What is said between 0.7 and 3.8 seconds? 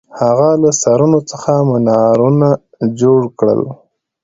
سرونو څخه منارونه جوړ کړل.